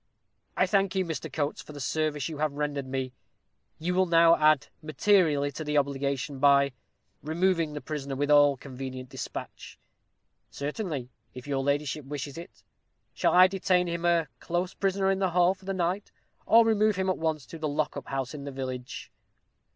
[0.57, 1.31] "I thank you, Mr.
[1.31, 3.13] Coates, for the service you have rendered me;
[3.77, 6.71] you will now add materially to the obligation by
[7.21, 9.77] removing the prisoner with all convenient despatch."
[10.49, 12.63] "Certainly, if your ladyship wishes it.
[13.13, 16.11] Shall I detain him a close prisoner in the hall for the night,
[16.47, 19.11] or remove him at once to the lock up house in the village?"